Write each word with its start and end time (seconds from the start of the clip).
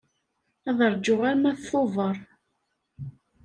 Ad 0.69 0.79
rǧuɣ 0.93 1.21
arma 1.29 1.51
d 1.55 1.59
Tuber. 1.67 2.17